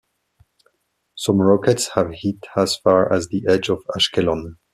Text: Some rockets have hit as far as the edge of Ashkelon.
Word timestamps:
Some 1.13 1.39
rockets 1.41 1.89
have 1.93 2.07
hit 2.11 2.47
as 2.57 2.75
far 2.75 3.13
as 3.13 3.27
the 3.27 3.43
edge 3.47 3.69
of 3.69 3.83
Ashkelon. 3.95 4.55